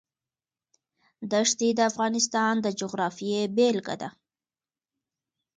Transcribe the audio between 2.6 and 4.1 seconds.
د جغرافیې بېلګه ده.